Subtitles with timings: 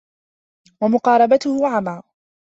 [0.81, 2.01] وَمُقَارَبَتُهُ عَمَى